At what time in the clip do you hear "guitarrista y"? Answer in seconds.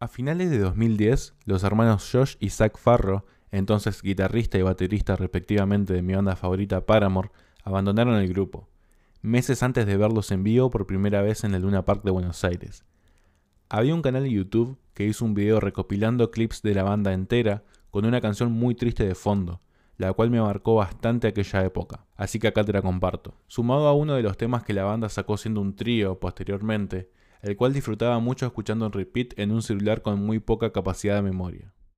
4.00-4.62